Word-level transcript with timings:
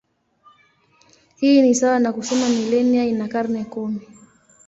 Hii 1.35 1.61
ni 1.61 1.75
sawa 1.75 1.99
na 1.99 2.13
kusema 2.13 2.49
milenia 2.49 3.03
ina 3.05 3.27
karne 3.27 3.63
kumi. 3.65 4.07